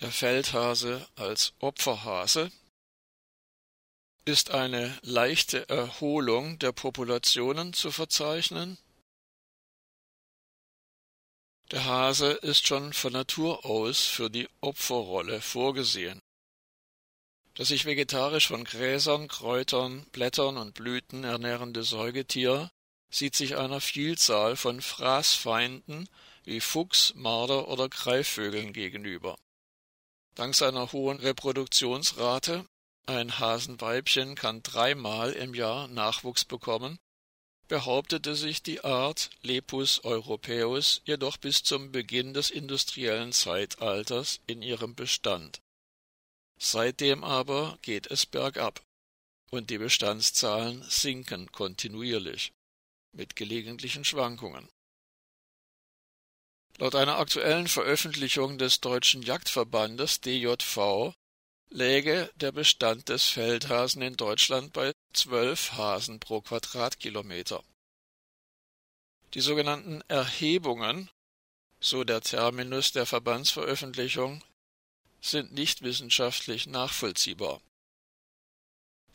[0.00, 2.50] Der Feldhase als Opferhase
[4.24, 8.78] ist eine leichte Erholung der Populationen zu verzeichnen.
[11.70, 16.18] Der Hase ist schon von Natur aus für die Opferrolle vorgesehen.
[17.52, 22.70] Das sich vegetarisch von Gräsern, Kräutern, Blättern und Blüten ernährende Säugetier
[23.10, 26.08] sieht sich einer Vielzahl von Fraßfeinden
[26.44, 29.36] wie Fuchs, Marder oder Greifvögeln gegenüber.
[30.34, 32.64] Dank seiner hohen Reproduktionsrate
[33.06, 36.98] ein Hasenweibchen kann dreimal im Jahr Nachwuchs bekommen,
[37.66, 44.94] behauptete sich die Art Lepus europaeus jedoch bis zum Beginn des industriellen Zeitalters in ihrem
[44.94, 45.60] Bestand.
[46.56, 48.80] Seitdem aber geht es bergab
[49.50, 52.52] und die Bestandszahlen sinken kontinuierlich
[53.12, 54.68] mit gelegentlichen Schwankungen.
[56.80, 61.12] Laut einer aktuellen Veröffentlichung des Deutschen Jagdverbandes DJV
[61.68, 67.62] läge der Bestand des Feldhasen in Deutschland bei zwölf Hasen pro Quadratkilometer.
[69.34, 71.10] Die sogenannten Erhebungen,
[71.80, 74.42] so der Terminus der Verbandsveröffentlichung,
[75.20, 77.60] sind nicht wissenschaftlich nachvollziehbar.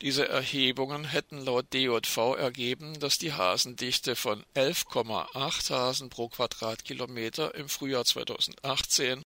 [0.02, 7.70] Diese Erhebungen hätten laut DJV ergeben, dass die Hasendichte von 11,8 Hasen pro Quadratkilometer im
[7.70, 9.22] Frühjahr 2018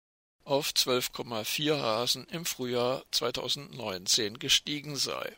[0.44, 5.38] auf 12,4 Hasen im Frühjahr 2019 gestiegen sei.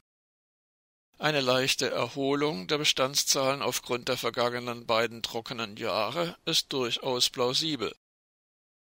[1.17, 7.93] Eine leichte Erholung der Bestandszahlen aufgrund der vergangenen beiden trockenen Jahre ist durchaus plausibel.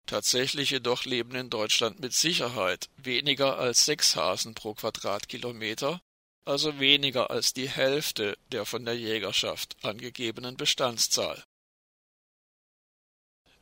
[0.05, 6.01] Tatsächlich jedoch leben in Deutschland mit Sicherheit weniger als sechs Hasen pro Quadratkilometer
[6.47, 11.43] also weniger als die Hälfte der von der Jägerschaft angegebenen Bestandszahl.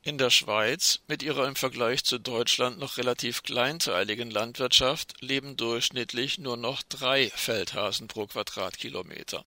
[0.04, 6.38] In der Schweiz, mit ihrer im Vergleich zu Deutschland noch relativ kleinteiligen Landwirtschaft, leben durchschnittlich
[6.38, 9.44] nur noch drei Feldhasen pro Quadratkilometer.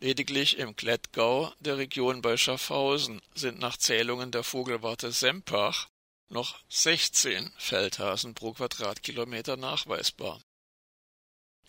[0.00, 5.88] Lediglich im Klettgau, der Region bei Schaffhausen, sind nach Zählungen der Vogelwarte Sempach
[6.28, 10.42] noch 16 Feldhasen pro Quadratkilometer nachweisbar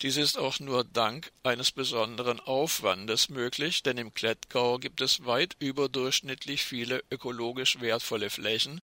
[0.02, 5.56] dies ist auch nur dank eines besonderen Aufwandes möglich, denn im Klettgau gibt es weit
[5.58, 8.78] überdurchschnittlich viele ökologisch wertvolle Flächen,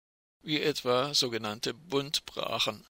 [0.41, 2.85] wie etwa sogenannte Buntbrachen.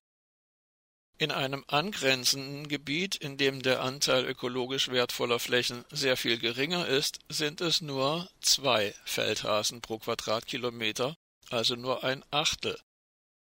[1.16, 7.20] In einem angrenzenden Gebiet, in dem der Anteil ökologisch wertvoller Flächen sehr viel geringer ist,
[7.28, 11.14] sind es nur zwei Feldhasen pro Quadratkilometer,
[11.50, 12.78] also nur ein Achtel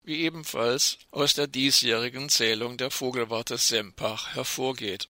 [0.03, 5.09] wie ebenfalls aus der diesjährigen Zählung der Vogelwarte Sempach hervorgeht.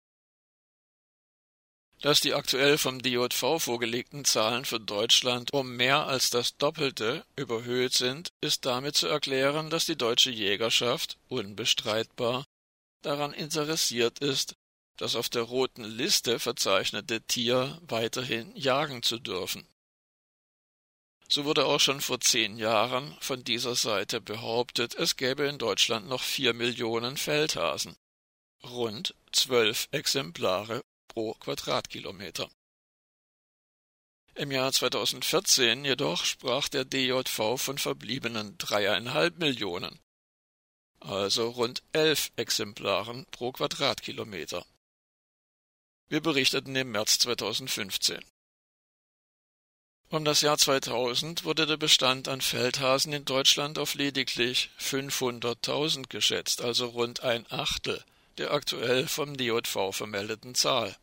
[2.01, 7.93] Dass die aktuell vom DJV vorgelegten Zahlen für Deutschland um mehr als das Doppelte überhöht
[7.93, 12.45] sind, ist damit zu erklären, dass die deutsche Jägerschaft unbestreitbar
[13.03, 14.55] daran interessiert ist,
[14.97, 19.67] das auf der roten Liste verzeichnete Tier weiterhin jagen zu dürfen.
[21.33, 26.09] So wurde auch schon vor zehn Jahren von dieser Seite behauptet, es gäbe in Deutschland
[26.09, 27.95] noch vier Millionen Feldhasen.
[28.65, 32.49] Rund zwölf Exemplare pro Quadratkilometer.
[34.35, 40.01] Im Jahr 2014 jedoch sprach der DJV von verbliebenen dreieinhalb Millionen,
[40.99, 44.65] also rund elf Exemplaren pro Quadratkilometer.
[46.09, 48.21] Wir berichteten im März 2015.
[50.11, 56.61] Um das Jahr 2000 wurde der Bestand an Feldhasen in Deutschland auf lediglich 500.000 geschätzt,
[56.61, 58.03] also rund ein Achtel
[58.37, 60.97] der aktuell vom DJV vermeldeten Zahl.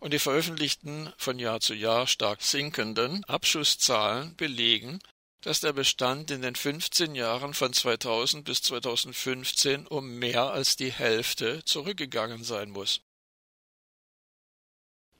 [0.00, 4.98] Und die veröffentlichten von Jahr zu Jahr stark sinkenden Abschusszahlen belegen,
[5.40, 10.90] dass der Bestand in den 15 Jahren von 2000 bis 2015 um mehr als die
[10.90, 13.02] Hälfte zurückgegangen sein muss.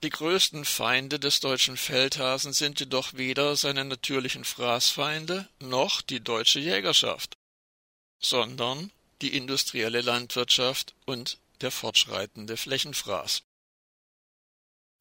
[0.03, 6.61] Die größten Feinde des deutschen Feldhasen sind jedoch weder seine natürlichen Fraßfeinde noch die deutsche
[6.61, 7.37] Jägerschaft,
[8.21, 8.93] sondern
[9.23, 13.43] die industrielle Landwirtschaft und der fortschreitende Flächenfraß.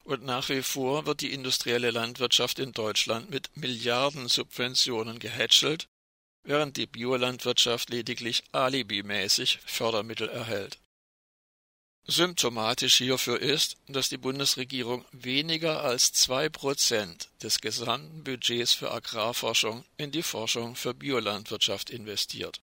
[0.04, 5.88] Und nach wie vor wird die industrielle Landwirtschaft in Deutschland mit Milliardensubventionen gehätschelt,
[6.44, 10.78] während die Biolandwirtschaft lediglich alibimäßig Fördermittel erhält.
[12.08, 19.84] Symptomatisch hierfür ist, dass die Bundesregierung weniger als zwei Prozent des gesamten Budgets für Agrarforschung
[19.96, 22.60] in die Forschung für Biolandwirtschaft investiert.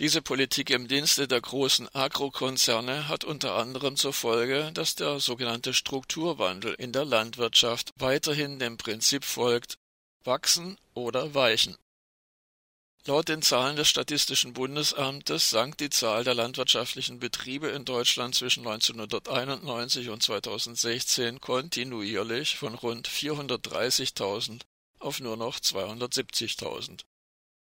[0.00, 5.72] Diese Politik im Dienste der großen Agrokonzerne hat unter anderem zur Folge, dass der sogenannte
[5.72, 9.76] Strukturwandel in der Landwirtschaft weiterhin dem Prinzip folgt
[10.24, 11.76] wachsen oder weichen.
[13.06, 18.66] Laut den Zahlen des Statistischen Bundesamtes sank die Zahl der landwirtschaftlichen Betriebe in Deutschland zwischen
[18.66, 24.60] 1991 und 2016 kontinuierlich von rund 430.000
[24.98, 27.00] auf nur noch 270.000,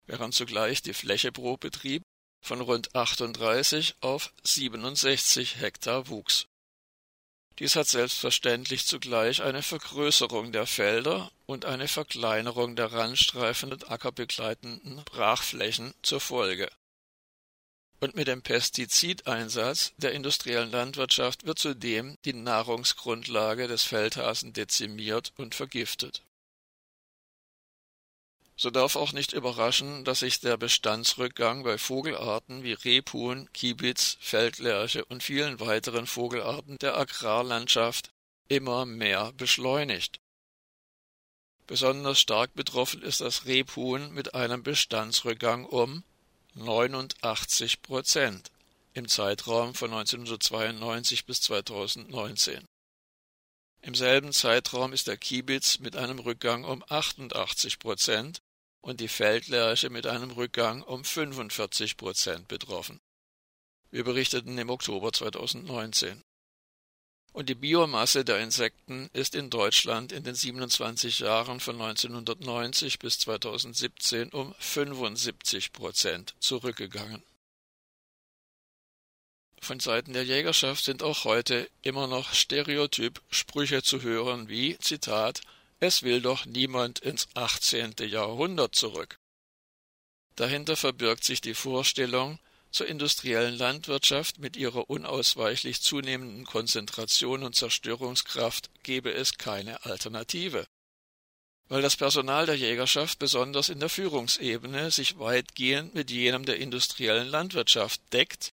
[0.06, 2.02] während zugleich die Fläche pro Betrieb
[2.40, 6.46] von rund 38 auf 67 Hektar wuchs.
[7.58, 15.02] Dies hat selbstverständlich zugleich eine Vergrößerung der Felder und eine Verkleinerung der Randstreifen und ackerbegleitenden
[15.04, 16.68] Brachflächen zur Folge.
[18.00, 25.54] Und mit dem Pestizideinsatz der industriellen Landwirtschaft wird zudem die Nahrungsgrundlage des Feldhasen dezimiert und
[25.54, 26.26] vergiftet
[28.56, 35.04] so darf auch nicht überraschen, dass sich der Bestandsrückgang bei Vogelarten wie Rebhuhn, Kiebitz, Feldlerche
[35.04, 38.10] und vielen weiteren Vogelarten der Agrarlandschaft
[38.48, 40.20] immer mehr beschleunigt.
[41.66, 46.04] Besonders stark betroffen ist das Rebhuhn mit einem Bestandsrückgang um
[46.54, 48.50] 89 Prozent
[48.94, 52.64] im Zeitraum von 1992 bis 2019.
[53.82, 58.40] Im selben Zeitraum ist der Kiebitz mit einem Rückgang um 88 Prozent
[58.86, 63.00] und die Feldlerche mit einem Rückgang um 45 Prozent betroffen.
[63.90, 66.22] Wir berichteten im Oktober 2019.
[67.32, 73.18] Und die Biomasse der Insekten ist in Deutschland in den 27 Jahren von 1990 bis
[73.18, 77.24] 2017 um 75 Prozent zurückgegangen.
[79.60, 85.40] Von Seiten der Jägerschaft sind auch heute immer noch stereotyp Sprüche zu hören wie Zitat
[85.80, 87.94] es will doch niemand ins 18.
[88.00, 89.18] Jahrhundert zurück.
[90.34, 92.38] Dahinter verbirgt sich die Vorstellung,
[92.70, 100.66] zur industriellen Landwirtschaft mit ihrer unausweichlich zunehmenden Konzentration und Zerstörungskraft gebe es keine Alternative.
[101.68, 107.28] Weil das Personal der Jägerschaft besonders in der Führungsebene sich weitgehend mit jenem der industriellen
[107.28, 108.50] Landwirtschaft deckt,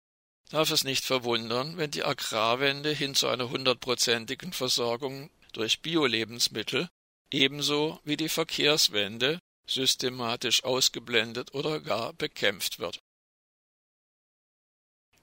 [0.51, 6.89] darf es nicht verwundern, wenn die Agrarwende hin zu einer hundertprozentigen Versorgung durch Biolebensmittel
[7.31, 13.01] ebenso wie die Verkehrswende systematisch ausgeblendet oder gar bekämpft wird.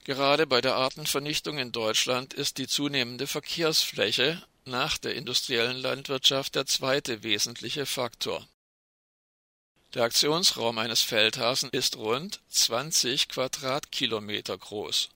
[0.03, 6.65] Gerade bei der Artenvernichtung in Deutschland ist die zunehmende Verkehrsfläche nach der industriellen Landwirtschaft der
[6.65, 8.47] zweite wesentliche Faktor.
[9.93, 15.09] Der Aktionsraum eines Feldhasen ist rund 20 Quadratkilometer groß.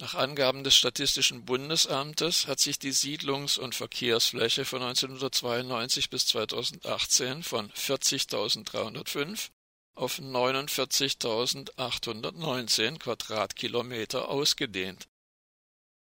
[0.00, 7.42] Nach Angaben des Statistischen Bundesamtes hat sich die Siedlungs- und Verkehrsfläche von 1992 bis 2018
[7.42, 9.50] von 40.305
[9.94, 15.06] auf 49.819 Quadratkilometer ausgedehnt.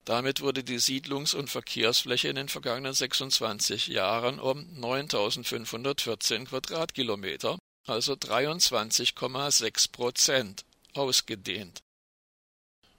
[0.05, 7.57] Damit wurde die Siedlungs- und Verkehrsfläche in den vergangenen 26 Jahren um 9.514 Quadratkilometer,
[7.87, 11.81] also 23,6 Prozent, ausgedehnt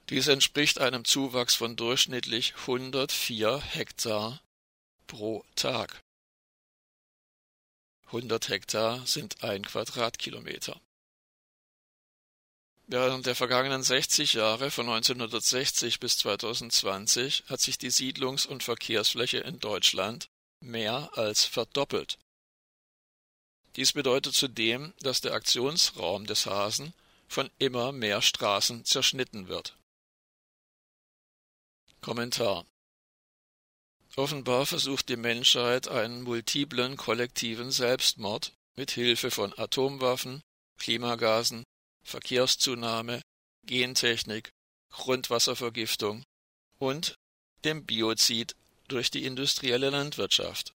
[0.09, 4.41] dies entspricht einem Zuwachs von durchschnittlich 104 Hektar
[5.05, 6.01] pro Tag.
[8.07, 10.81] 100 Hektar sind ein Quadratkilometer.
[12.87, 19.37] Während der vergangenen 60 Jahre von 1960 bis 2020 hat sich die Siedlungs- und Verkehrsfläche
[19.37, 20.27] in Deutschland
[20.59, 22.17] mehr als verdoppelt.
[23.75, 26.95] Dies bedeutet zudem, dass der Aktionsraum des Hasen
[27.27, 29.78] von immer mehr Straßen zerschnitten wird.
[32.01, 32.65] Kommentar
[34.15, 40.41] Offenbar versucht die Menschheit einen multiplen kollektiven Selbstmord mit Hilfe von Atomwaffen,
[40.77, 41.63] Klimagasen,
[42.03, 43.21] Verkehrszunahme,
[43.65, 44.51] Gentechnik,
[44.91, 46.23] Grundwasservergiftung
[46.79, 47.15] und
[47.63, 48.55] dem Biozid
[48.87, 50.73] durch die industrielle Landwirtschaft.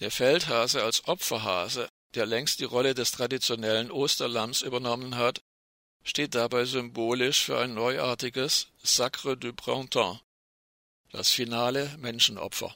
[0.00, 5.40] Der Feldhase als Opferhase, der längst die Rolle des traditionellen Osterlamms übernommen hat,
[6.04, 10.20] steht dabei symbolisch für ein neuartiges Sacre du Printemps,
[11.10, 12.74] das finale Menschenopfer